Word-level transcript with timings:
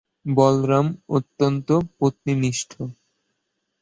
বলরাম 0.31 0.87
অত্যন্ত 1.09 1.67
পত্নীনিষ্ঠ। 1.97 2.71